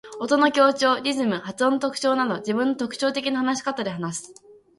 [0.19, 4.33] 音の強調、リズム、発音の特徴など自分の特徴的な話し方で話す。